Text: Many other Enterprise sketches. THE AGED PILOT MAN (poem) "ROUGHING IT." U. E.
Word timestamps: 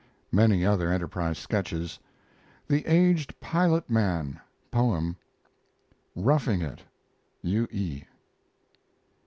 Many 0.31 0.65
other 0.65 0.91
Enterprise 0.91 1.37
sketches. 1.37 1.99
THE 2.67 2.83
AGED 2.87 3.39
PILOT 3.39 3.87
MAN 3.87 4.39
(poem) 4.71 5.15
"ROUGHING 6.15 6.63
IT." 6.63 6.79
U. 7.43 7.67
E. 7.69 8.05